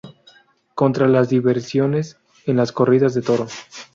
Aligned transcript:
Contra 0.73 1.07
las 1.07 1.29
diversiones 1.29 2.17
en 2.47 2.57
las 2.57 2.71
corridas 2.71 3.13
de 3.13 3.21
toros". 3.21 3.53